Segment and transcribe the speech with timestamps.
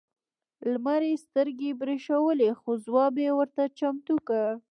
[0.71, 4.45] لمر یې سترګې برېښولې خو ځواب یې ورته چمتو کړ.